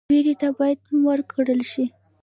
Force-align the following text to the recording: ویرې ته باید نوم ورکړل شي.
ویرې 0.11 0.35
ته 0.41 0.47
باید 0.57 0.79
نوم 0.89 1.01
ورکړل 1.09 1.61
شي. 1.71 1.85